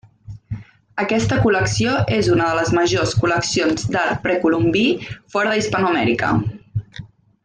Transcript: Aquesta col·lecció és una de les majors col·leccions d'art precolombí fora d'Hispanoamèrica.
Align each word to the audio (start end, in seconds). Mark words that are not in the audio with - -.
Aquesta 1.03 1.37
col·lecció 1.43 1.91
és 2.15 2.29
una 2.35 2.47
de 2.53 2.57
les 2.61 2.71
majors 2.77 3.13
col·leccions 3.25 3.85
d'art 3.97 4.19
precolombí 4.27 4.83
fora 5.37 5.53
d'Hispanoamèrica. 5.53 6.33